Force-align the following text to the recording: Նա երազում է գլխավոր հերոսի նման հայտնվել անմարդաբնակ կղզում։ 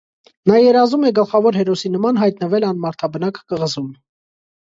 Նա 0.51 0.55
երազում 0.61 1.03
է 1.09 1.09
գլխավոր 1.19 1.59
հերոսի 1.59 1.91
նման 1.97 2.17
հայտնվել 2.21 2.67
անմարդաբնակ 2.71 3.37
կղզում։ 3.53 3.87